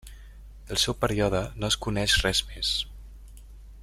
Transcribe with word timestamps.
Del 0.69 0.79
seu 0.83 0.95
període 1.03 1.41
no 1.63 1.69
es 1.69 1.77
coneix 1.87 2.17
res 2.25 2.43
més. 2.55 2.73